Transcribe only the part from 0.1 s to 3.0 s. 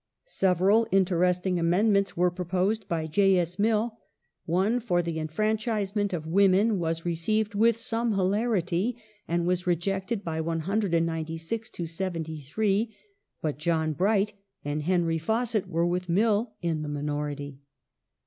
Several interesting amendments were proposed